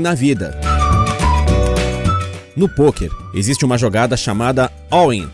[0.00, 0.58] na vida.
[2.56, 5.28] No poker, existe uma jogada chamada all-in.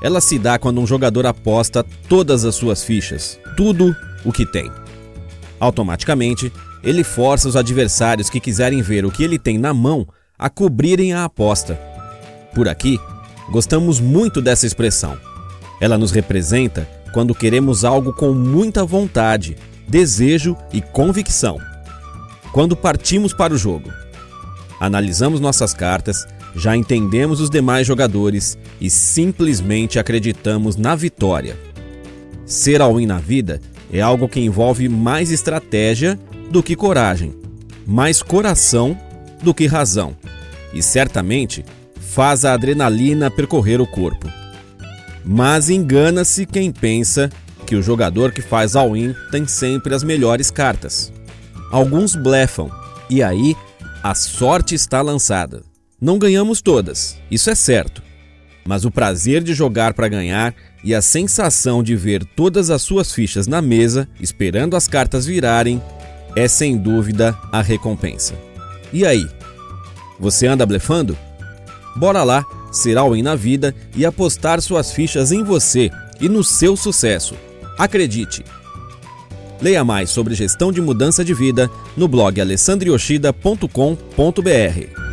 [0.00, 3.94] Ela se dá quando um jogador aposta todas as suas fichas, tudo
[4.24, 4.70] o que tem.
[5.58, 6.52] Automaticamente,
[6.84, 10.06] ele força os adversários que quiserem ver o que ele tem na mão
[10.38, 11.74] a cobrirem a aposta.
[12.54, 12.96] Por aqui,
[13.50, 15.18] gostamos muito dessa expressão.
[15.80, 19.56] Ela nos representa quando queremos algo com muita vontade,
[19.88, 21.73] desejo e convicção.
[22.54, 23.92] Quando partimos para o jogo,
[24.78, 31.58] analisamos nossas cartas, já entendemos os demais jogadores e simplesmente acreditamos na vitória.
[32.46, 33.60] Ser all-in na vida
[33.92, 36.16] é algo que envolve mais estratégia
[36.48, 37.34] do que coragem,
[37.84, 38.96] mais coração
[39.42, 40.16] do que razão
[40.72, 41.64] e certamente
[41.98, 44.30] faz a adrenalina percorrer o corpo.
[45.24, 47.28] Mas engana-se quem pensa
[47.66, 51.12] que o jogador que faz all-in tem sempre as melhores cartas.
[51.74, 52.70] Alguns blefam
[53.10, 53.56] e aí
[54.00, 55.64] a sorte está lançada.
[56.00, 58.00] Não ganhamos todas, isso é certo.
[58.64, 63.12] Mas o prazer de jogar para ganhar e a sensação de ver todas as suas
[63.12, 65.82] fichas na mesa, esperando as cartas virarem,
[66.36, 68.34] é sem dúvida a recompensa.
[68.92, 69.28] E aí?
[70.20, 71.18] Você anda blefando?
[71.96, 76.76] Bora lá ser all-in na vida e apostar suas fichas em você e no seu
[76.76, 77.34] sucesso.
[77.76, 78.44] Acredite!
[79.64, 85.03] Leia mais sobre gestão de mudança de vida no blog alessandrioshida.com.br.